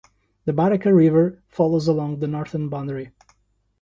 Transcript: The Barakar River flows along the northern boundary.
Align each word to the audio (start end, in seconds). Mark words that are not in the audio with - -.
The 0.45 0.51
Barakar 0.51 0.95
River 0.95 1.43
flows 1.47 1.87
along 1.87 2.21
the 2.21 2.27
northern 2.27 2.69
boundary. 2.69 3.11